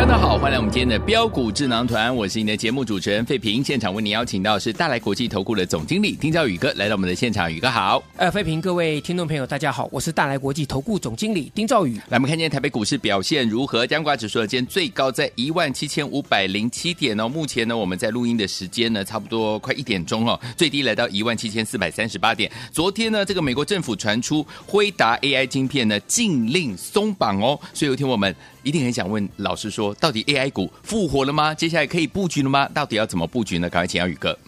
[0.00, 3.62] 大家好，欢迎来我们今天的标股智囊团，我是你的节目主持人费平。
[3.62, 8.02] 现场为你邀请到是大来国际投顾的总经理丁兆宇哥来到我们的现场，宇哥好。
[8.16, 11.96] 呃，费平，各位听众朋友，大家好，我是大来国际投顾总经理丁兆宇。
[12.08, 13.86] 来，我们看今天台北股市表现如何？
[13.86, 17.28] 加挂指数今天最高在一万七千五百零七点哦。
[17.28, 22.50] 目前呢，我们在录音的时间呢，差不多快一点钟哦，最低来到一万七千四百三十八点。
[22.72, 28.34] 昨天呢，这个美国政府传出辉达 AI 晶片呢禁令松绑哦，所以有一天我们。
[28.62, 31.54] 一定很想问老师说，到底 AI 股复活了吗？
[31.54, 32.68] 接下来可以布局了吗？
[32.74, 33.68] 到底要怎么布局呢？
[33.68, 34.38] 赶快请教宇哥。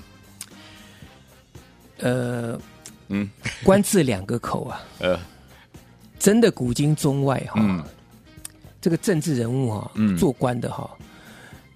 [1.99, 2.59] 呃，
[3.09, 3.31] 嗯，
[3.63, 5.19] 官字两个口啊， 呃，
[6.19, 7.85] 真的古今中外哈、哦，嗯、
[8.81, 10.91] 这个政治人物哈、哦，嗯、做官的哈、哦，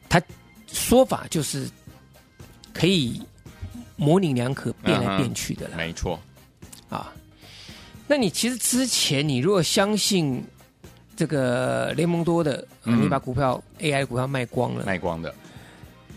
[0.09, 0.21] 他
[0.67, 1.69] 说法就是
[2.73, 3.23] 可以
[3.97, 6.19] 模棱两可，变来变去的了，没错
[6.89, 7.13] 啊。
[8.09, 10.45] 那你其实之前你如果相信。
[11.17, 15.35] 这个雷蒙多的，嗯、你把股票 AI 股票卖光了，卖光的，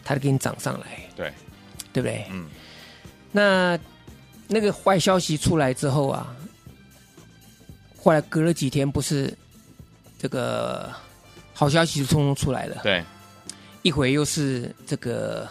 [0.04, 1.34] 它就给你涨上来，对，
[1.94, 2.26] 对不对？
[2.30, 2.48] 嗯，
[3.32, 3.80] 那
[4.48, 6.36] 那个坏消息出来之后啊，
[7.98, 9.34] 后来隔了几天，不是
[10.18, 10.92] 这个
[11.54, 13.02] 好消息就匆匆出来了，对，
[13.84, 15.48] 一会又是这个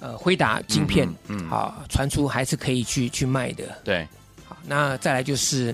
[0.00, 1.48] 呃辉达晶片，嗯，嗯。
[1.48, 4.04] 好，传出还是可以去去卖的，对，
[4.44, 5.72] 好，那再来就是。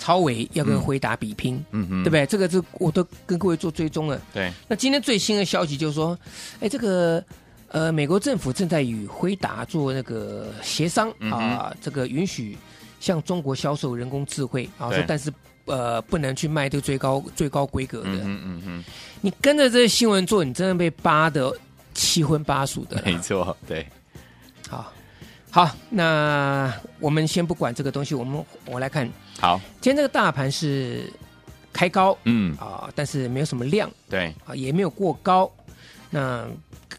[0.00, 2.24] 超伟要跟辉达比拼，嗯嗯，对不对？
[2.24, 4.18] 这个是我都跟各位做追踪了。
[4.32, 6.18] 对，那今天最新的消息就是说，
[6.58, 7.22] 哎，这个
[7.68, 12.56] 呃，美国政府正在与辉达做那个协商啊，这个允许
[12.98, 15.30] 向中国销售人工智慧啊，说但是
[15.66, 18.08] 呃，不能去卖这个最高最高规格的。
[18.08, 18.84] 嗯嗯嗯，
[19.20, 21.52] 你跟着这个新闻做，你真的被扒的
[21.92, 23.00] 七荤八素的。
[23.04, 23.86] 没错，对。
[24.66, 24.90] 好，
[25.50, 29.06] 好，那我们先不管这个东西，我们我来看。
[29.40, 31.10] 好，今天这个大盘是
[31.72, 32.54] 开高，嗯。
[32.58, 34.34] 啊，但是没有什么量，对。
[34.44, 35.50] 啊，也没有过高，
[36.10, 36.46] 那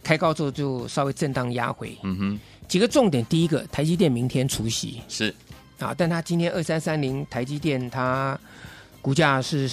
[0.04, 5.34] 开高之后就稍微震荡压回，嗯哼，几个重点，第一个，台积电明天除息是。
[5.78, 8.40] 啊，但它今天二三三零台积电它
[9.04, 9.70] 股价是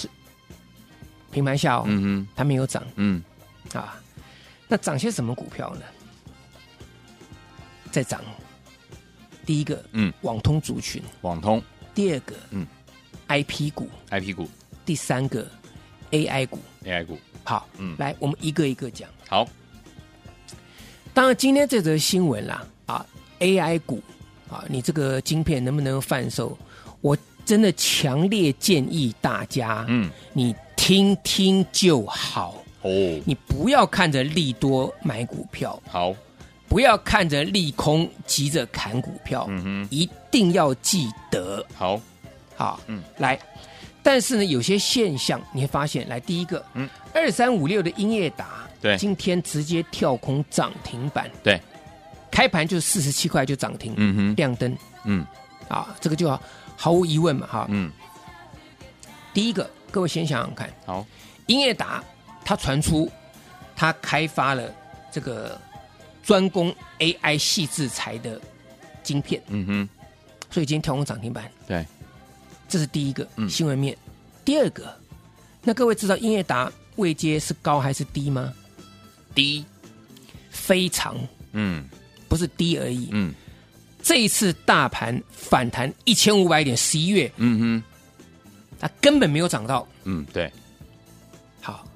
[1.30, 3.22] 平盘下哦，嗯哼，它没有涨，嗯。
[3.72, 3.98] 啊，
[4.68, 5.82] 那涨些什么股票呢？
[7.90, 8.20] 在涨，
[9.46, 11.62] 第一个，嗯，网通族群，网通。
[11.98, 12.64] 第二个，嗯
[13.26, 14.48] ，I P 股，I P 股。
[14.86, 15.44] 第三个
[16.12, 17.18] ，A I 股，A I 股。
[17.42, 19.10] 好，嗯，来，我们一个一个讲。
[19.26, 19.44] 好，
[21.12, 23.04] 当然，今天这则新闻啦，啊
[23.40, 24.00] ，A I 股，
[24.48, 26.56] 啊，你这个晶片能不能贩售？
[27.00, 32.90] 我真的强烈建议大家，嗯，你听听就好哦，
[33.26, 36.14] 你不要看着利多买股票，好。
[36.68, 41.64] 不要看着利空急着砍股票，嗯哼，一定要记得。
[41.74, 41.98] 好，
[42.54, 43.38] 好，嗯，来，
[44.02, 51.58] 但是呢，有些现象你会发现，来，第一个，嗯，二三五六的英业达，对，今天直接跳空涨停板，对，
[52.30, 55.26] 开盘就四十七块就涨停，嗯哼，亮灯，嗯，
[55.68, 56.42] 啊，这个就毫，
[56.76, 57.90] 毫无疑问嘛，哈，嗯，
[59.32, 61.06] 第一个，各位先想想看，好，
[61.46, 62.04] 英业达
[62.44, 63.10] 它传出
[63.74, 64.70] 它开发了
[65.10, 65.58] 这个。
[66.28, 68.38] 专攻 AI 细制材的
[69.02, 69.88] 晶片，嗯哼，
[70.50, 71.86] 所以今天跳空涨停板，对，
[72.68, 73.96] 这是第一个新闻面。
[74.04, 74.12] 嗯、
[74.44, 74.94] 第二个，
[75.62, 78.52] 那各位知道英业达位阶是高还是低吗？
[79.34, 79.64] 低，
[80.50, 81.16] 非常，
[81.52, 81.88] 嗯，
[82.28, 83.32] 不是低而已，嗯，
[84.02, 87.82] 这一次大盘反弹一千五百点，十一月，嗯哼，
[88.78, 90.52] 它根本没有涨到，嗯，对，
[91.62, 91.88] 好，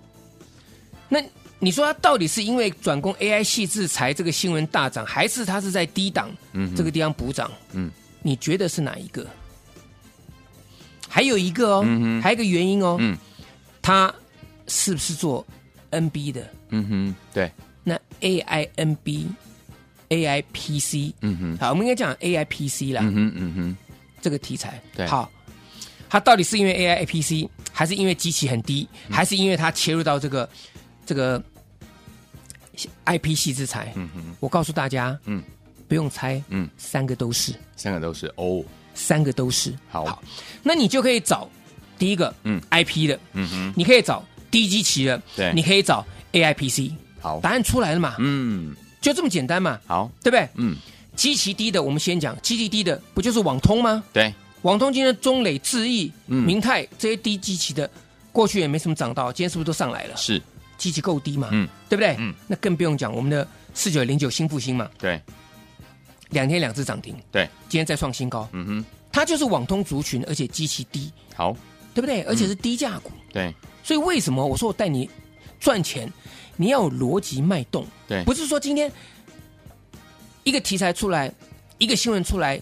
[1.10, 1.22] 那。
[1.64, 6.28] 你说它到底是因为转攻 AI 细制裁这个新闻大涨，还是它是在低档
[6.76, 7.48] 这个地方补涨？
[7.70, 7.88] 嗯，
[8.20, 9.24] 你觉得是哪一个？
[11.08, 13.16] 还有一个哦，嗯、还有一个原因哦，嗯，
[13.80, 14.12] 它
[14.66, 15.46] 是不是做
[15.92, 16.44] NB 的？
[16.70, 17.48] 嗯哼，对。
[17.84, 19.26] 那 AI NB、
[20.08, 23.02] AI PC，嗯哼，好，我们应该讲 AI PC 啦。
[23.04, 23.76] 嗯哼，嗯哼，
[24.20, 25.06] 这个题材对。
[25.06, 25.30] 好，
[26.10, 30.48] 它到底是因为 AI PC，还是因为机器很低，嗯、还是因为它切入到这个
[31.06, 31.40] 这个？
[33.06, 35.42] IP 系之才，嗯哼，我告诉大家，嗯，
[35.88, 38.64] 不用猜，嗯，三个都是，三个都是哦，
[38.94, 39.72] 三个都是。
[39.90, 40.22] 好。
[40.62, 41.48] 那你就可以找
[41.98, 45.52] 第一个，嗯，IP 的，嗯哼，你可以找低基期的，对。
[45.54, 47.40] 你可以找 AIPC，好。
[47.40, 50.48] 答，案出来了嘛，嗯，就这么简单嘛，好，对不对？
[50.56, 50.76] 嗯，
[51.16, 54.02] 基期低的，我们先讲，基期低的不就是网通吗？
[54.12, 54.32] 对，
[54.62, 56.42] 网通今天中磊、智毅、嗯。
[56.44, 57.90] 明泰这些低基期的，
[58.32, 60.16] 过去也没什么涨到，今天是不是都上来了？
[60.16, 60.40] 是，
[60.82, 62.16] 基期够低嘛，嗯，对不对？
[62.18, 65.22] 嗯，那更不用讲我们的四九零九新复兴嘛，对，
[66.30, 71.56] 两天两次涨停，对，今天再创新高，嗯哼，它就是网通族群，而且基期低，好，
[71.94, 72.22] 对不对？
[72.22, 75.08] 而且是低价股，对，所以为什么我说我带你
[75.60, 76.12] 赚钱，
[76.56, 78.90] 你要有逻辑脉动，对，不是说今天
[80.42, 81.32] 一个题材出来，
[81.78, 82.60] 一个新闻出来，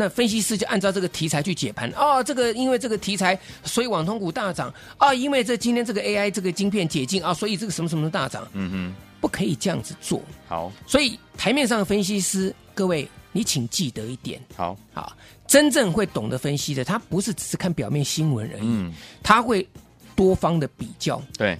[0.00, 1.90] 那分析师就按照这个题材去解盘。
[1.90, 4.72] 哦，这个因为这个题材，所以网通股大涨。
[4.96, 8.48] 啊，因为这今天这个 AI 这个晶片解禁啊，所以这个什么什么大涨。
[8.54, 10.22] 嗯哼，不可以这样子做。
[10.48, 15.14] 好，所以台面上的分析师，各位你请记得一点好，好，
[15.46, 18.90] 真正会懂得分析的，他不是只是看表面新闻而已，嗯，
[19.22, 19.68] 他会
[20.16, 21.20] 多方的比较。
[21.36, 21.58] 对，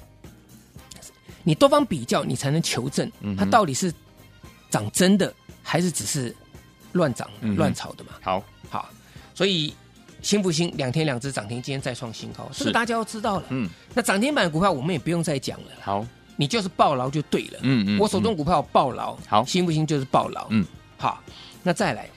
[1.44, 3.92] 你多方比较，你才能求证它到底是
[4.70, 5.31] 涨真的，
[5.62, 6.34] 还是只是
[6.92, 8.10] 乱涨乱炒的嘛？
[8.20, 8.88] 好，好，
[9.34, 9.75] 所以
[10.22, 13.46] 新复兴两天两只涨停，今天再创新高，这个大家都知道了。
[13.50, 16.06] 嗯，那涨停板的股票我们也不用再讲了，好，
[16.37, 17.58] 你就是抱牢就对了。
[17.62, 19.44] 嗯嗯我手中股票抱牢，好。
[19.44, 20.46] 新复兴就是抱牢。
[20.50, 20.64] 嗯，
[20.98, 21.22] 好，
[21.62, 22.08] 那再来，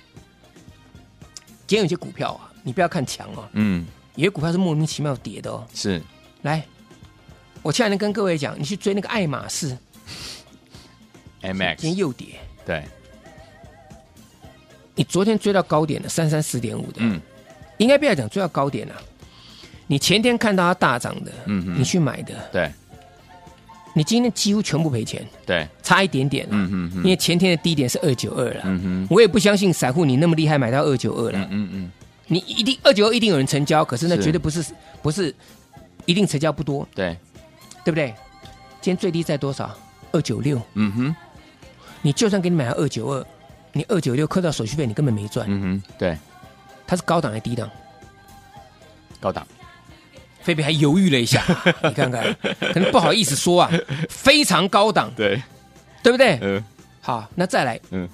[1.68, 3.86] 今天有些股票啊，你不要看强哦，嗯，
[4.16, 5.66] 有些股票是莫名其妙跌的哦。
[5.74, 6.02] 是。
[6.42, 6.66] 来，
[7.62, 9.78] 我前两天跟各位讲，你去追那个爱马仕
[11.42, 12.40] ，MX 今天又跌。
[12.66, 12.84] 对，
[14.96, 17.20] 你昨天追到高点的，三三四点五的，嗯，
[17.78, 18.94] 应该不要讲追到高点了。
[19.88, 21.80] 你前天看到它大涨的，嗯哼。
[21.80, 22.72] 你去买的，对，
[23.94, 26.52] 你今天几乎全部赔钱，对，差一点点了。
[26.54, 26.98] 嗯哼哼。
[26.98, 31.92] 因为前天的低点是二九二了，嗯哼，我也不相信散户你那么厉害买到二九二了，嗯嗯嗯，
[32.28, 34.64] 你一定二九二一定有人成交，可是那绝对不是
[35.02, 35.34] 不是
[36.06, 37.18] 一定成交不多，对，
[37.84, 38.14] 对不对？
[38.82, 39.76] 今天最低在多少？
[40.12, 41.16] 二九六，嗯哼，
[42.04, 43.26] 你就算给你买到二九二，
[43.74, 45.46] 你二九六扣掉手续费，你根本没赚。
[45.50, 46.18] 嗯哼，对，
[46.88, 47.70] 它是高档还是低档？
[49.20, 49.46] 高档，
[50.42, 51.44] 菲比还犹豫了一下，
[51.84, 52.36] 你看看，
[52.74, 53.72] 可能不好意思说啊，
[54.10, 55.42] 非常高档，对，
[56.04, 56.38] 对不对？
[56.42, 56.64] 嗯。
[57.02, 58.08] 好，那再来，嗯。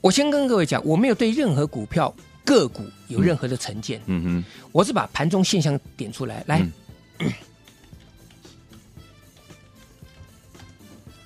[0.00, 2.14] 我先跟各位讲，我没有对任何股票
[2.44, 4.22] 个股有任何的成见，嗯。
[4.22, 6.44] 哼，我是把盘中现象点出来。
[6.46, 6.60] 来，
[7.18, 7.32] 嗯。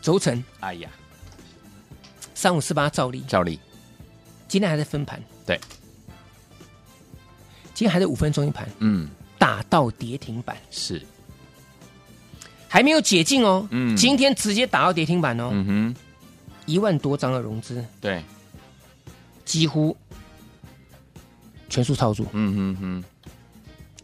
[0.00, 0.42] 轴承。
[0.60, 0.88] 哎呀，
[2.38, 3.58] 三五四八照例，照例，
[4.46, 5.58] 今天还在分盘，对，
[7.74, 9.08] 今天还在五分钟一盘，嗯，
[9.40, 11.04] 打到跌停板，是，
[12.68, 13.66] 还没有解禁哦。
[13.72, 13.96] 嗯。
[13.96, 15.96] 今天直接打到跌停板哦，嗯哼，
[16.64, 18.22] 一万多张的融资，对，
[19.44, 19.96] 几乎
[21.68, 22.24] 全数操作。
[22.34, 23.04] 嗯哼哼，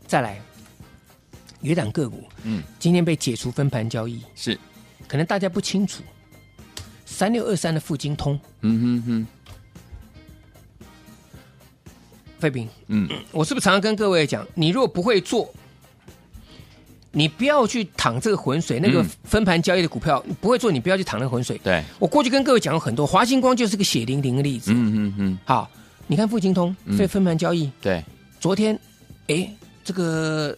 [0.09, 0.43] 再来，
[1.61, 2.25] 有一档个股。
[2.43, 4.59] 嗯，今天被解除分盘交易，是，
[5.07, 6.03] 可能大家不清楚。
[7.15, 9.27] 三六二三的富金通，嗯哼哼，
[12.41, 15.49] 费平，嗯，我是不是常常跟各位讲，你如果不会做，
[17.13, 18.81] 你不要去淌这个浑水。
[18.81, 21.57] 那个嗯分盘交易的股票，你不会做，你不要去淌那个浑水。
[21.63, 24.73] 对，我过去跟各位讲过很多，华星光就是个血淋淋的例子。
[24.75, 25.71] 嗯哼哼，好，
[26.09, 28.05] 你看富金通嗯被分盘交易，对，
[28.41, 28.77] 昨天，
[29.29, 29.49] 哎，
[29.85, 30.55] 这个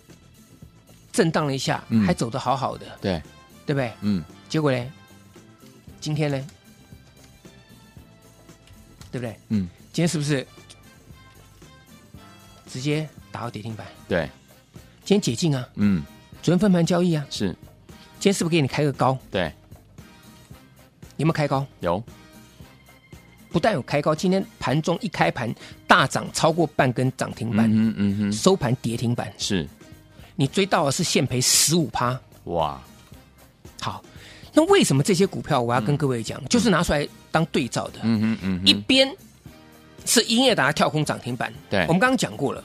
[1.13, 3.23] 震荡了一下，嗯还走的好好的，对，
[3.67, 3.93] 对不对？
[4.01, 4.85] 嗯，结果呢？
[6.07, 6.41] 今天呢？
[9.11, 9.37] 对不对？
[9.49, 10.47] 嗯，今天是不是
[12.71, 13.85] 直接打到跌停板？
[14.09, 14.31] 对，
[15.05, 16.05] 今天解禁啊，嗯，
[16.45, 17.49] 昨天分盘交易啊，是，
[18.21, 19.19] 今天是不是给你开个高？
[19.33, 19.53] 对，
[21.17, 21.67] 有没有开高？
[21.81, 22.01] 有，
[23.51, 25.53] 不但有开高，今天盘中一开盘
[25.89, 29.69] 大涨超过半根涨停板，嗯哼嗯哼，收盘跌停板，是，
[30.37, 32.17] 你追到的是现赔十五趴。
[32.45, 32.81] 哇，
[33.81, 34.05] 好，
[34.57, 38.01] 那为什么这些股票我要跟各位讲，就是拿出来当对照的？
[38.03, 39.15] 嗯嗯嗯哼，一边
[40.07, 41.83] 是英业达跳空涨停板，对。
[41.89, 42.65] 我们刚刚讲过了。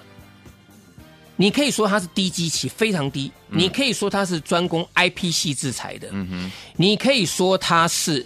[1.35, 8.25] 你可以说它是低基期，非常低；你可以说它是专攻 IP 系制裁的；嗯哼，你可以说它是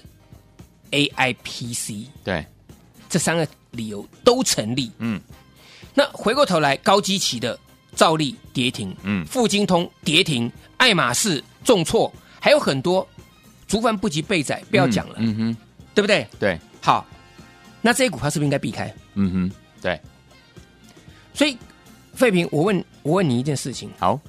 [0.92, 2.46] AIPC，对，
[3.10, 4.92] 这三个理由都成立。
[5.00, 5.20] 嗯，
[5.94, 7.58] 那回过头来，高基期的
[7.96, 9.26] 兆利跌停，嗯。
[9.26, 13.08] 富金通跌停，爱马仕重挫，还有很多
[13.68, 15.58] 竹凡不及备载，不要讲了，嗯哼，
[15.94, 16.28] 对不对？
[16.40, 17.06] 对，好，
[17.82, 18.94] 那这些股票是不是应该避开？
[19.16, 20.00] 嗯哼，对，
[21.34, 21.58] 所以，
[22.14, 24.20] 费平，我问我问你一件事情：好，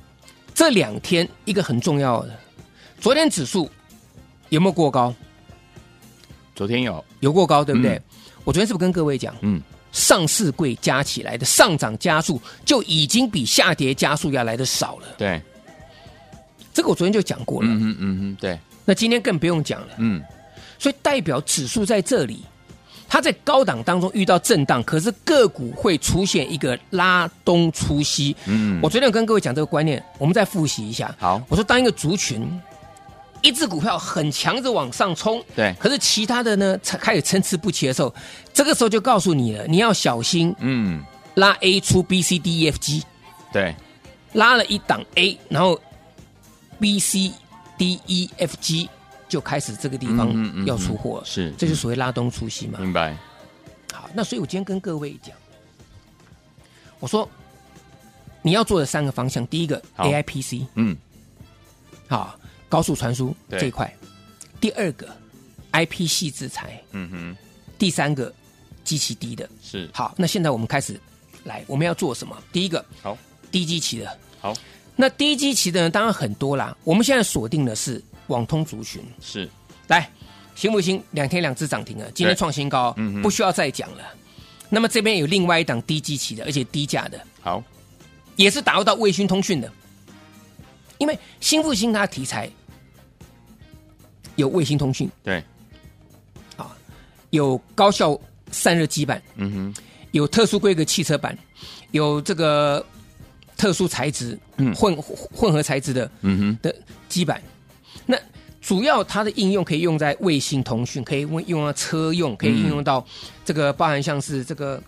[0.55, 2.39] 这两天一个很重要的，
[3.01, 3.71] 昨天指数
[4.49, 5.15] 有没有过高？
[6.55, 7.97] 昨天有，有过高，对不对？
[7.97, 8.03] 嗯
[8.47, 15.09] 我昨天是不是跟各位讲，嗯，上市柜加起来的上涨加速就已经比下跌加速要来的少了？
[15.19, 15.43] 对，
[16.73, 17.69] 这个我昨天就讲过了。
[17.69, 19.89] 嗯哼嗯哼，对，那今天更不用讲了。
[19.99, 20.23] 嗯，
[20.79, 22.43] 所以代表指数在这里，
[23.09, 28.35] 它在高档当中遇到震荡，可是个股会出现一个拉东出西。
[28.47, 31.15] 嗯我昨天有跟各位讲这个观念，我们再复习一下。
[31.19, 32.49] 好我说当一个族群，
[33.43, 38.15] 一只股票很强着往上冲，对可是其他的呢才开始参差不齐的时候，
[38.53, 41.03] 这个时候就告诉你了，你要小心嗯，
[41.35, 43.03] 拉 A 出 B C D E F G，
[43.53, 43.75] 对，
[44.33, 45.79] 拉了一档 A，然后
[46.81, 47.33] B C
[47.79, 48.89] D E F G
[49.29, 52.79] 就开始这个地方嗯要出货了，是这就所谓拉东出西嘛。
[52.81, 53.17] 明白，
[53.93, 55.35] 好，那所以我今天跟各位讲，
[57.01, 57.29] 我说
[58.43, 60.97] 你要做的三个方向，第一个 A I P C，嗯，
[62.09, 63.87] 好，高速传输这一块；
[64.61, 65.09] 第二个
[65.73, 67.37] I P 系制裁；嗯哼，
[67.79, 68.33] 第三个
[68.85, 69.49] 机器低的。
[69.61, 70.99] 是，好，那现在我们开始
[71.45, 72.37] 来，我们要做什么？
[72.53, 73.19] 第一个好，
[73.51, 74.55] 低机器的，好，
[74.97, 76.77] 那低基期的呢，当然很多啦。
[76.83, 79.49] 我们现在锁定的是网通族群，是，
[79.89, 80.11] 来，
[80.55, 81.03] 行不行？
[81.11, 83.99] 两天两只涨停啊，今天创新高，嗯不需要再讲了。
[84.69, 87.63] 那么这边有另外一档低基期的，而且低价的，好，
[88.37, 89.71] 也是打入到卫星通讯的。
[90.99, 92.51] 因为新复兴它的题材
[94.37, 95.45] 有卫星通讯，对，
[96.57, 96.75] 啊
[97.31, 98.19] 有高效
[98.51, 101.37] 散热基板，嗯哼，有特殊规格汽车版，
[101.91, 102.85] 有这个
[103.57, 106.75] 特殊材质，嗯混混合材质的嗯哼，的
[107.09, 107.43] 基板。
[108.05, 108.17] 那
[108.61, 113.05] 主要它的应用可以用在卫星通讯，可以用用到车用，可以应用到
[113.45, 114.83] 这个包含像是这个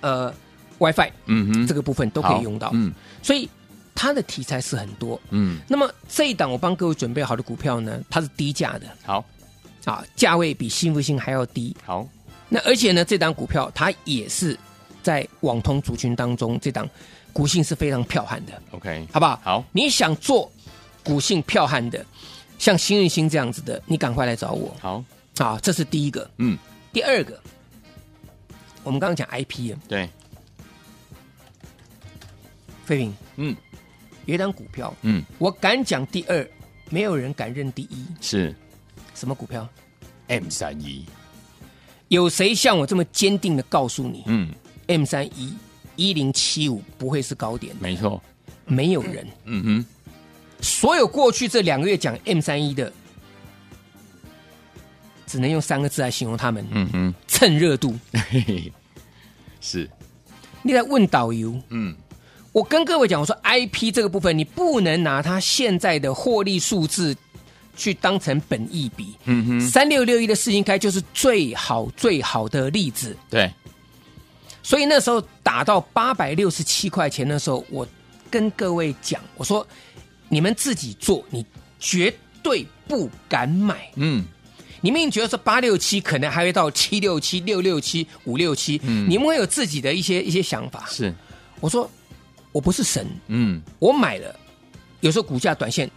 [0.00, 0.32] 呃
[0.78, 2.70] WiFi 嗯哼，这个部分都可以用到。
[2.72, 2.92] 嗯
[3.22, 3.48] 所以
[3.94, 5.20] 它的题材是很多。
[5.30, 9.22] 嗯，那么这一档我帮各位准备好的股票呢，它是低价的好，
[9.84, 11.76] 啊，价位比新复兴还要低。
[11.84, 12.08] 好，
[12.48, 14.58] 那而且呢，这档股票它也是
[15.02, 16.88] 在网通族群当中，这档
[17.32, 19.40] 股性是非常剽悍的，OK，好不好？
[19.42, 20.50] 好，你想做
[21.02, 22.04] 股性剽悍的，
[22.58, 24.76] 像新运星这样子的，你赶快来找我。
[24.80, 25.02] 好，
[25.38, 25.58] 啊！
[25.62, 26.30] 这是第一个。
[26.38, 26.58] 嗯，
[26.92, 27.40] 第二个，
[28.82, 30.08] 我们刚刚讲 IP 啊，对，
[32.84, 33.56] 飞平嗯。
[34.26, 36.46] 有一档股票，嗯，我敢讲第二，
[36.90, 38.06] 没有人敢认第一。
[38.20, 38.54] 是。
[39.14, 39.66] 什么股票
[40.28, 41.04] ？M 三一，
[42.08, 44.52] 有谁像我这么坚定的告诉你嗯
[44.86, 45.56] ，，M 三一
[46.00, 47.76] 一零七五不会是高点？
[47.78, 48.22] 没错，
[48.64, 49.26] 没有人。
[49.44, 49.86] 嗯哼，
[50.62, 52.90] 所有过去这两个月讲 M 三一的，
[55.26, 57.94] 只能用三个字来形容他们：嗯哼，蹭热度。
[59.60, 59.86] 是，
[60.62, 61.94] 你在问导游，嗯，
[62.50, 67.14] 我跟各位讲，我说 IP 这个部分，你不能拿它现在的获利数字
[67.76, 69.14] 去当成本益比。
[69.26, 73.14] 嗯哼，三六六一的世新开就是最好最好的例子。
[73.28, 73.52] 对，
[74.62, 77.86] 所以那时候打到八百六十七块钱的时候，我
[78.30, 79.66] 跟各位讲，我说
[80.28, 81.44] 你们自己做，你
[81.78, 83.90] 绝对不敢买。
[83.96, 84.24] 嗯，
[84.80, 90.84] 你们觉得说八六七可能还会到七六七、六六七、五六七，嗯你们会有自己的一些一些想法。
[90.88, 91.12] 是，
[91.60, 91.90] 我说
[92.52, 94.34] 我不是神，嗯，我买了，
[95.00, 95.90] 有时候股价短线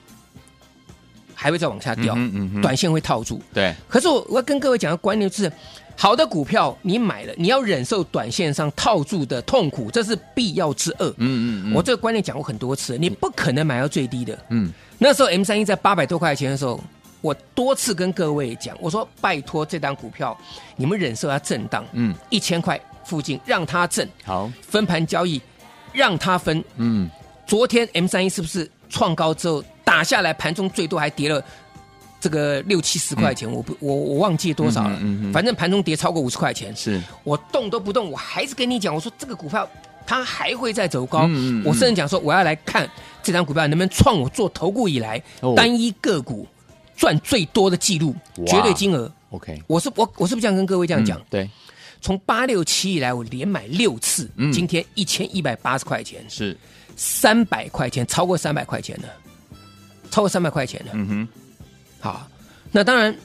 [1.36, 3.42] 还会再往下掉，嗯哼嗯短线会套住。
[3.54, 5.52] 对，可是我我要跟各位讲的观念就是，
[5.96, 11.10] 好的股票你买了，你要忍受短线上套住的痛苦，这是必要之恶。
[11.18, 14.38] 嗯嗯嗯，我这个观念讲过很多次，你不可能买到最低的。
[14.50, 16.80] 嗯，那时候 M 三一在八百多块钱的时候，
[17.22, 20.38] 我多次跟各位讲，我说拜托这单股票，
[20.76, 25.42] 你们忍受它震荡，嗯，一千块附近让它震，好，分盘交易
[25.94, 26.64] 让它分。
[26.78, 27.10] 嗯，
[27.46, 31.44] 昨天 M 三一是不是创高之后打下来，盘中最多还跌了
[32.24, 33.52] 这个六七十块钱？
[33.52, 34.98] 我不我我忘记多少了，
[35.34, 39.68] 反正盘中跌超过五十块钱，是，我动都不动，我还是跟你讲，我说这个股票
[40.08, 41.30] 它还会再走高。
[41.66, 42.90] 我甚至讲说，我要来看
[43.22, 45.54] 这张股票能不能创我做投顾以来、哦。
[45.54, 46.48] 单一个股
[46.96, 48.46] 赚最多的记录，哇。
[48.46, 49.12] 绝对金额。
[49.32, 51.20] OK，我是我我是不是这样跟各位这样讲？
[51.20, 51.50] 嗯对，
[52.00, 54.50] 从八六七以来，我连买六次，嗯。
[54.50, 56.58] 今天一千一百八十块钱，是，
[56.96, 59.10] 三百块钱，超过三百块钱了，
[60.10, 60.94] 超过三百块钱了。
[60.94, 61.28] 嗯哼，
[62.04, 62.28] 好，
[62.70, 63.16] 那当然，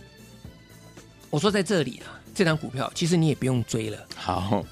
[1.30, 3.98] 我说在这里啊，这张股票其实你也不用追了。
[4.14, 4.64] 好，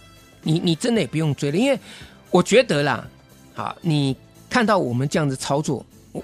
[0.43, 1.77] 你你真的也不用追了，因为
[2.31, 3.05] 我觉得啦，
[3.53, 4.17] 好，你
[4.49, 6.23] 看到我们这样子操作，我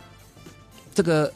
[0.94, 1.32] 这个，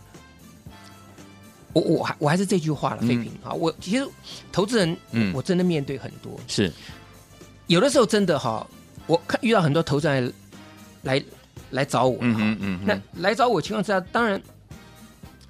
[1.72, 3.08] 我我还我还是这句话了，嗯。
[3.08, 4.08] 费平啊，我其实
[4.52, 5.34] 投资人，嗯。
[5.34, 6.72] 我真的面对很多，是，
[7.66, 8.64] 有的时候真的哈，
[9.08, 10.32] 我看遇到很多投资人
[11.02, 11.24] 来来
[11.70, 14.40] 来找我，嗯嗯嗯，那来找我情况之下，当然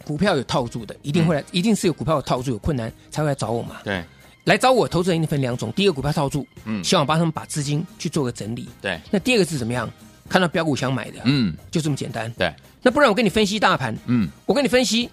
[0.06, 3.78] 股票有套住的，一定会来，嗯、一定是有股票有套住有困难才会来找我嘛。
[3.82, 4.04] 对，
[4.44, 8.68] 来找我投资人一定分两种，第一个股票套住，嗯，希望帮他们把资金去做个整理。
[8.80, 9.90] 对，那第二个是怎么样？
[10.28, 12.32] 看到标股想买的，嗯，就这么简单。
[12.38, 15.10] 对，那不然我跟你分析大盘，嗯，我跟你分析，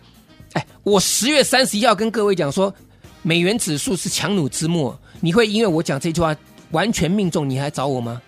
[0.54, 2.74] 哎，我十月三十一号跟各位讲说，
[3.22, 6.36] 美元指数是强弩之末，你会因为我讲这句话
[6.72, 8.22] 完全命中，你还找我吗？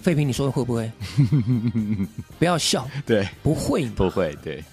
[0.00, 0.90] 废平，你说会不会？
[2.38, 4.64] 不要笑，对，不会，不会，对。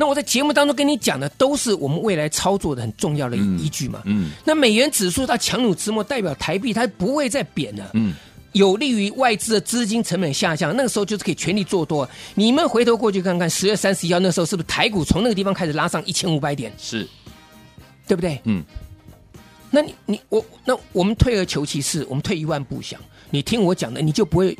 [0.00, 4.00] 那我在节目当中跟你讲的，都是我们未来操作的很重要的依据嘛。
[4.06, 4.28] 嗯。
[4.28, 7.90] 嗯，那美元指数它强弩之末，代表台币它不会再贬了。
[7.92, 8.14] 嗯。
[8.52, 12.08] 有利于外资的资金成本下降，那个时候就是可以全力做多。
[12.34, 16.72] 你们回头过去看看，十月三十一号那时候是不是台股从那个地方开始拉上一千五百点？
[16.78, 17.06] 是，
[18.08, 18.40] 对不对？
[18.44, 18.64] 嗯。
[19.70, 22.98] 那你你我那我们退而求其次，我们退一万步想。
[23.28, 24.56] 你听我讲的，你就不会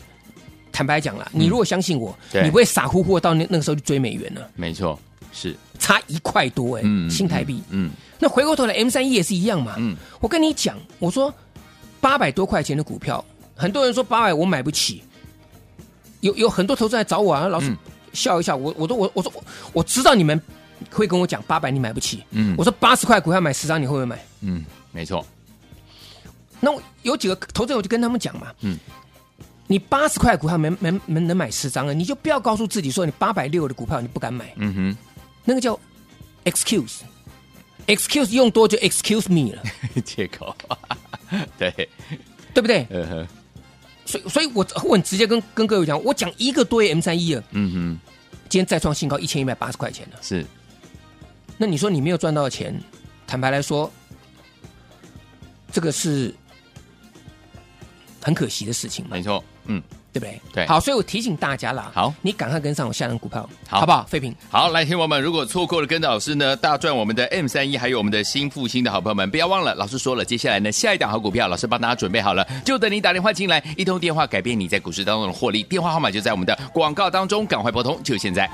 [0.71, 1.29] 坦白讲了。
[1.33, 4.49] 你如果相信我，嗯、你不会傻乎乎到那那个时候去追美元了。
[4.55, 5.01] 没错，
[5.33, 7.63] 是差一块多哎、欸，嗯、新台币。
[7.71, 9.75] 嗯，嗯那回过头来，M 三一也是一样嘛。
[9.79, 11.33] 嗯，我跟你讲，我说
[12.01, 13.25] 八百多块钱的股票，
[13.57, 15.03] 很多人说八百我买不起，
[16.21, 17.77] 有有很多投资人来找我啊，老师、嗯、
[18.13, 20.41] 笑一笑，我我都我我说我，我知道你们
[20.91, 22.23] 会跟我讲八百你买不起。
[22.31, 24.19] 嗯，我说八十块股票买十张，你会不会买？
[24.41, 25.25] 嗯，没错。
[26.61, 28.79] 那我有几个投资人，我就跟他们讲嘛，嗯，
[29.67, 34.97] 你八十块股票没没没能买十张啊，你就不要告诉自己说你八百六的股票你不敢买，嗯哼，
[35.45, 35.79] 那个叫
[36.45, 39.63] excuse，excuse 用多就 excuse me 了，
[40.05, 40.55] 借口，
[41.59, 41.71] 对，
[42.55, 42.87] 对不对？
[42.91, 43.27] 嗯哼，
[44.05, 47.99] 所以所以我我很直接跟跟各位讲，我讲一个多月 M 三一了，嗯哼，
[48.49, 50.45] 今天再创新高一千一百八十块钱了，是，
[51.57, 52.79] 那你说你没有赚到钱，
[53.27, 53.91] 坦白来说，
[55.73, 56.35] 这个是。
[58.23, 59.83] 很可惜的事情嘛，没错，嗯，
[60.13, 60.41] 对不对？
[60.53, 64.05] 对，好，所以我提醒大家啦，好，你赶快跟上我下档股票，好，好不好？
[64.09, 78.51] 废品，好，来，听友们，如果错过了跟着老师呢大赚我们的 M 三一，还有我们的新复兴的好朋友们，不要忘了，老师说了，接下来呢下一档好股票，老师帮大家准备好了，就等你打电话进来，一通电话改变你在股市当中的获利，电话号码就在我们的广告当中，赶快拨通，就现在。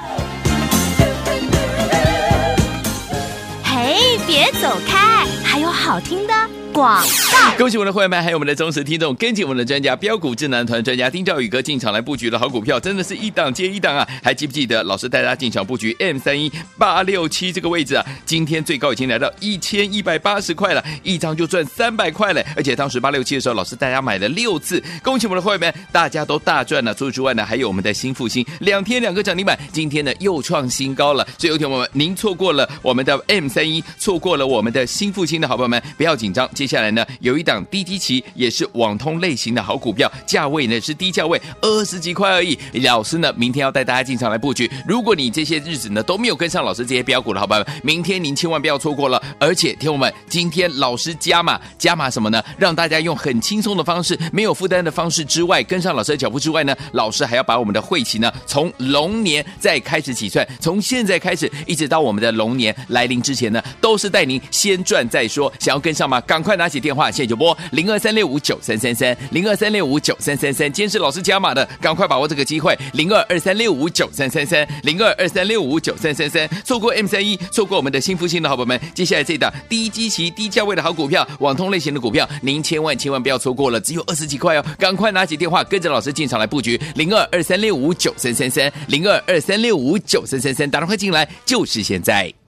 [3.64, 6.65] 嘿，别走开，还有好听的。
[6.76, 14.06] 广告，恭喜我们的会员们，还有我们的忠实听众，跟紧我们的专家标股智囊团专家丁兆宇哥进场来布局的好股票，真的是一档接一档啊！
[14.22, 18.04] 还记不记得老师带大家进场布局 M 三一八六七这个位置啊？
[18.26, 22.44] 今天最高已经来到一千一百八十块了，一张就赚三百块了。
[22.54, 26.92] 而且当时八六七的时候，老师带大家买了六次，恭喜我们的会员们，大家都大赚了。
[26.92, 31.26] 除此之外呢，还有我们的新复兴，两天两个涨停板，今天呢又创新高了。
[31.38, 36.46] 所以有请我们，您错过了我们的 M 三一，错过了我们的新复兴的好朋友们，不要紧张。
[36.52, 42.58] 接接下来呢，有一档低基期，也是网通类型的好股票，价位呢是低价位，二十几块而已。
[42.82, 44.68] 老师呢，明天要带大家进场来布局。
[44.84, 49.22] 如果你这些日子呢都没有跟上老师这些标股的好朋友，明天您千万不要错过了。
[49.38, 52.42] 而且，听我们，今天老师加码，加码什么呢？
[52.58, 65.52] 让大家用很轻松的方式，没有负担的方式之外，跟上老师的脚步之外呢，老师还要把我们的会期呢，从龙年再开始起算，从现在开始一直到我们的龙年来临之前呢，都是带您先赚再说。
[65.60, 66.20] 想要跟上吗？
[66.22, 70.72] 刚快拿起电话，现在就拨零二三六五九三三三零二三六五九三三三。
[70.72, 76.48] 今天是老师加码的，赶快把握这个机会，零二二三六五九三三三零二二三六五九三三三。
[76.64, 92.45] 错过 M 三一，错过我们的新复兴的好朋友们，接下来这一档低基期、低价位的好股票，网通类型的股票，您千万千万不要错过了，只有二十几块哦，赶快拿起电话，跟着老师进场来布局，零二二三六五九三三三零二二三六五九三三三，打电话进来就是现在。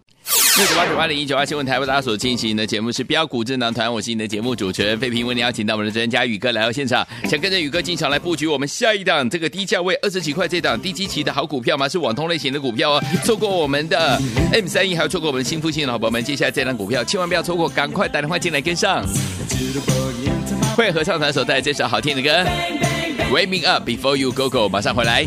[0.67, 11.89] 九八九八零一九二新闻台为大家所进行的节目是标股智囊团，我是你的节目主持人费平，为你邀请到我们的专家宇哥来到现场，想跟着宇哥进场来布局我们下一档这个低价位二十几块这档低基期的好股票吗？
[11.89, 14.21] 是网通类型的股票哦，错过我们的
[14.53, 19.07] M 三一，还有错过我们的新复兴的好朋友们，接下来这档股票千万不要错过，赶快打电话进来跟上。
[20.77, 22.31] 会合唱团所带来这首好听的歌
[23.33, 25.25] ，Wake Me Up Before You Go Go，马上回来。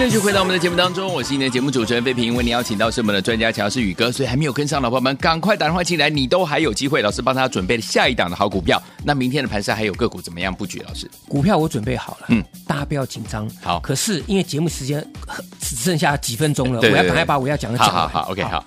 [0.00, 8.82] 欢迎继续回到我们的节目当中，我是今天的节目主持人费平，为您邀请到是我们的专家强势宇哥，所以还没有跟上的朋友们，赶快打电话进来，你都还有机会，老师帮他准备了下一档的好股票。
[9.04, 10.80] 那明天的盘势还有个股怎么样布局？
[10.88, 13.46] 老师，股票我准备好了，嗯，大家不要紧张。
[13.60, 15.06] 好，可是因为节目时间
[15.60, 17.94] 只剩下几分钟了，我要赶快把我要讲的讲完。
[17.94, 18.48] 好好好，OK，好。
[18.52, 18.64] 好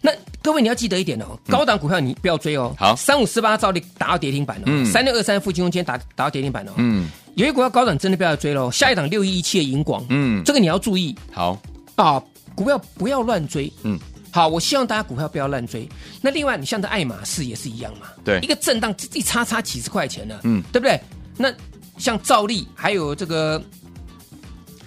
[0.00, 0.12] 那
[0.46, 2.72] 各位你要记得一点哦，高档股票你不要追哦。
[2.78, 4.62] 好，三五四八照例打到跌停板哦。
[4.66, 6.72] 嗯，三六二三附近空间打打到跌停板哦。
[6.76, 7.10] 嗯。
[7.34, 11.12] 有一股票高档真的不要追喽，下一档六一一七的银广，嗯，这个你要注意。
[11.32, 11.60] 好
[11.96, 12.22] 啊，
[12.54, 13.98] 股票不要乱追，嗯，
[14.30, 15.88] 好，我希望大家股票不要乱追。
[16.20, 21.00] 那另外，你像这爱马仕也是一样嘛，对，一个震荡一差差几十块钱呢，嗯，对不对？
[21.36, 21.52] 那
[21.98, 23.60] 像照例还有这个，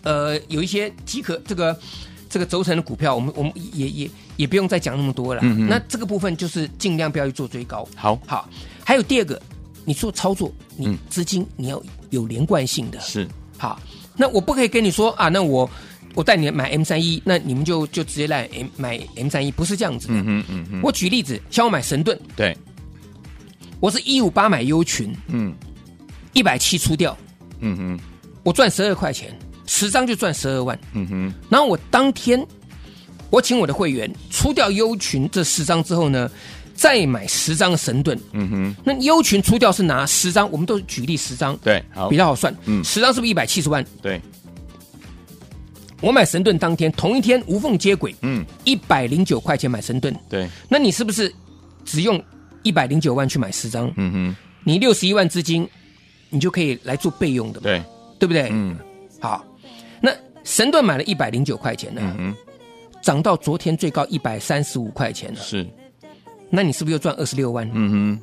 [0.03, 1.77] 呃，有一些即可这个
[2.29, 5.41] 这个轴承的股票，我们我们也也也不用再讲那么多了。
[5.43, 7.87] 嗯，那这个部分就是尽量不要去做追高。
[7.95, 8.47] 好，好，
[8.85, 9.41] 还有第二个，
[9.83, 11.81] 你做操作，你资金你要。
[12.11, 13.79] 有连贯性的，是好。
[14.17, 15.69] 那我不可以跟你说啊，那我
[16.15, 20.15] 我带你买 M 三一，那你们就就直接来 M 买 M 三一，不是这样子的。
[20.15, 20.81] 嗯嗯嗯。
[20.81, 22.57] 我举例子，像我买神盾，对，
[23.79, 25.53] 我是一五八买优群，嗯，
[26.33, 27.15] 一百七出掉，
[27.59, 27.99] 嗯哼，
[28.41, 29.37] 我赚十二块钱，
[29.71, 31.33] 十张就赚十二万，嗯哼。
[31.47, 32.43] 然后我当天
[33.29, 36.29] 我请我的会员出掉优群这十张之后呢，
[36.73, 43.85] 再买十张神盾，嗯哼，那优群出掉是拿十张，我们都举例十张，对，好，比较好算，嗯，十张是不是一百七十万？
[44.01, 44.19] 对，
[46.01, 51.31] 我买神盾当天同一天无缝接轨，嗯，一百零九块钱买神盾，对，那你是不是
[51.85, 52.19] 只用
[52.63, 53.91] 一百零九万去买十张？
[53.97, 55.69] 嗯哼，你六十一万资金，
[56.31, 57.83] 你就可以来做备用的，对，
[58.17, 58.49] 对不对？
[58.51, 58.75] 嗯，
[59.19, 59.48] 好，那
[60.49, 65.65] 神盾买了一百零九块钱呢，嗯哼，涨到昨天最高一百三十五块钱了，是。
[66.49, 67.69] 那你是不是又赚二十六万？
[67.71, 68.19] 嗯哼，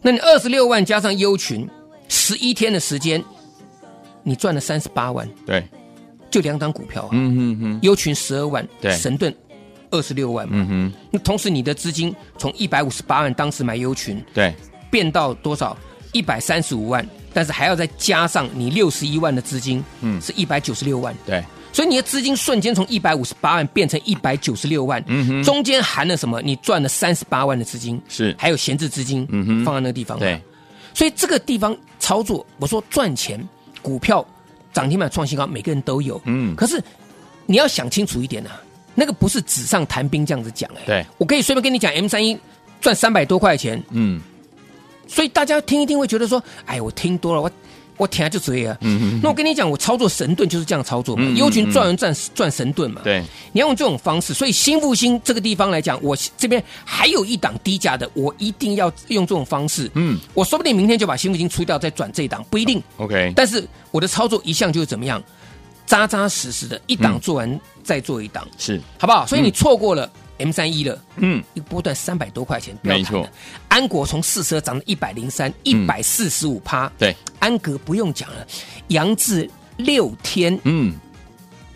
[0.00, 1.68] 那你二十六万加上优群，
[2.06, 3.22] 十一天的时间，
[4.22, 5.28] 你赚了三十八万。
[5.44, 5.66] 对，
[6.30, 7.08] 就两档股票啊。
[7.10, 9.34] 嗯哼哼，优群十二万，对，神盾
[9.90, 10.46] 二十六万。
[10.48, 14.54] 嗯哼，那同时你的资金从一百五十八万当时买优群，对，
[14.92, 15.76] 变到多少？
[16.12, 21.14] 一百三十五万，但是还要再加上你六十一万的资金，嗯，是一百九十六万。
[21.26, 21.42] 对。
[21.74, 26.38] 所以你的资金瞬间从一百五十八万变成一百九十六万，嗯哼，中间含了什么？
[26.42, 30.38] 你赚了三十八万的资金，是还有闲置资金，嗯哼，放在那个地方，对。
[30.92, 33.42] 所以这个地方操作，我说赚钱，
[33.80, 34.22] 股票
[34.74, 36.54] 涨停板创新高，每个人都有，嗯。
[36.54, 36.78] 可是
[37.46, 38.60] 你要想清楚一点啊，
[38.94, 41.06] 那个不是纸上谈兵这样子讲，哎，对。
[41.16, 42.38] 我可以随便跟你讲，M 三一
[42.82, 44.20] 赚三百多块钱，嗯。
[45.06, 47.50] 所以大家听一听会觉得说，哎，我听多了，我。
[47.98, 48.76] 我听下，就这样。
[48.80, 49.20] 嗯嗯。
[49.22, 51.22] 那我跟你讲，我操作神盾就是这样操作嘛。
[51.36, 53.02] 优群赚完赚赚神盾嘛。
[53.04, 53.22] 对。
[53.52, 59.88] 你要用这种方式，所以新复兴这个地方来讲，我这边还有一档低价的，我一定要用这种方式。
[59.94, 60.18] 嗯。
[60.32, 62.82] 我说不定明天就把新复兴出掉，再转这一档，不一定。
[62.96, 63.32] OK。
[63.36, 65.22] 但是我的操作一向就是怎么样，
[65.86, 69.26] 扎扎实实的，一档做完再做一档，是，好不好？
[69.26, 70.10] 所以你错过了。
[70.38, 73.28] M 三一了，嗯，一个波段三百多块钱，没错。
[73.72, 77.16] 安国从四十二涨到一百零三，一百四十五趴，对。
[77.38, 78.46] 安格不用讲了，
[78.88, 80.92] 杨志六天，嗯，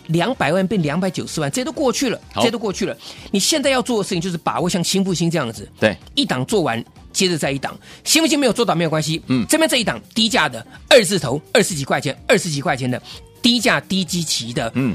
[0.09, 2.95] 两百万变两百九十万，这些都过去了，这些都过去了。
[3.31, 7.75] 你现在要做的事情就是把握像新复兴这样子，对，一档做完，接着再一档。
[8.05, 13.01] 新复兴没有做到没有关系，嗯，这边这一档低价的二字头，二十几块钱，二十几块钱的
[13.41, 14.95] 低价低基期的，嗯，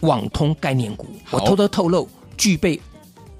[0.00, 2.80] 网通概念股，我偷偷透露，具备。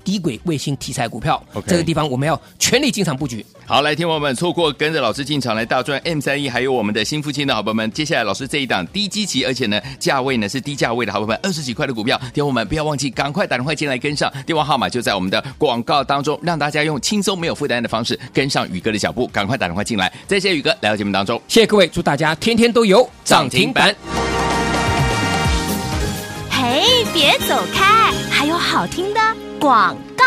[0.04, 3.44] 低轨卫星题材股票.这个地方我们要全力进场布局。
[3.64, 20.12] 好，来听我们错过跟着老师进场来大赚 M 三一，还有我们的新父亲的好朋友们，接下来老师这一档低基期，而且呢价位呢是低价位的好朋友们，二十几块的股票，听我们不要忘记赶快打电话进来跟上，电话号码就在我们的广告当中，让大家用轻松没有负担的方式跟上宇哥的脚步，赶快打电话进来。
[20.26, 24.51] 再谢谢宇哥来到节目当中，谢谢各位，祝大家天天都有涨停板。
[26.62, 29.20] 嘿，别走开，还有好听的
[29.58, 30.24] 广告。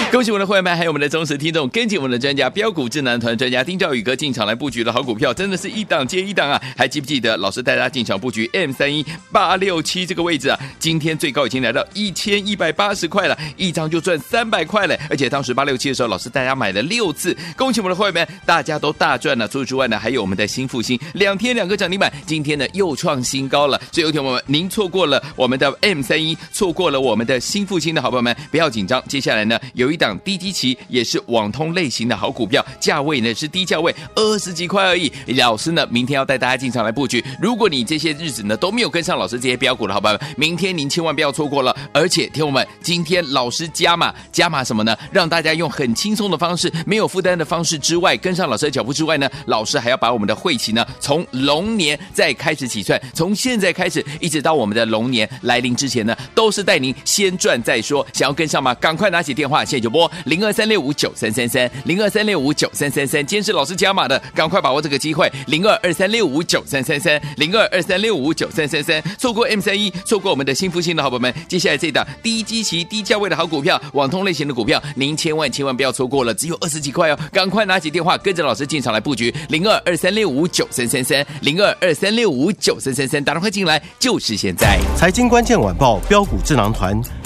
[0.10, 6.60] 恭喜我们的会员们，还有我们的忠实听众，跟紧我们的专家标股智囊团专家丁兆宇哥进场来布局的好股票，真的是一档接一档啊！
[6.76, 10.58] 还记不记得老师带大家进场布局 M 三一八六七这个位置啊？
[10.80, 14.96] 今天最高已经来到一千一百八十块了，一张就赚三百块了。
[15.08, 19.46] 而且当时八六七的时候，老师带大家买了六次，恭喜我们的会员们，大家都大赚了。
[19.46, 23.80] 除此之外呢，还有我们的新复兴两天两个涨停板，今天呢又创新高了。
[23.92, 29.89] 所以有请我们，您错过了我们的 M 三一，错过了我们的新复兴的好朋友们，不要紧张，接下来呢有。
[29.90, 35.10] 有一档低基期也是网通类型的好股票，价位呢是低价位二十几块而已。
[35.36, 37.22] 老师呢，明天要带大家进场来布局。
[37.42, 41.76] 如果你这些日子呢都没有跟上老师这些标股的好朋友们，明天您千万不要错过了。
[41.92, 44.96] 而且，听我们今天老师加码加码什么呢？
[45.10, 58.06] 让大家用很轻松的方式，没有负担的方式之外，跟上老师的脚步之外呢，老师还要把我们的会期呢从龙年再开始起算，从现在开始一直到我们的龙年来临之前呢，都是带您先赚再说。
[58.12, 58.72] 想要跟上吗？
[58.74, 63.24] 赶快拿起电话，先在就拨零二三六五九三三三零二三六五九三三三。
[63.24, 69.02] 今天是老师加码的，赶快把握这个机会，零二二三六五九三三三零二二三六五九三三三。
[69.18, 84.78] 错过 M 三一，错过我们的新复兴的好朋友们，接下来这档低基期、低价位的好股票，网通类型的股票，您千万千万不要错过了，只有二十几块哦，赶快拿起电话，跟着老师进场来布局，零二二三六五九三三三零二二三六五九三三三，打电话进来就是现在。
[84.96, 87.00] 财经关键晚报标股智囊团